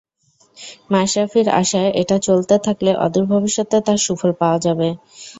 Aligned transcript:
মাশরাফির 0.91 1.47
আশা, 1.61 1.81
এটা 2.01 2.17
চলতে 2.27 2.55
থাকলে 2.65 2.91
অদূর 3.05 3.25
ভবিষ্যতে 3.33 3.77
তার 3.81 3.99
সুফল 4.05 4.31
পাওয়া 4.41 4.57
যাবে। 4.65 4.87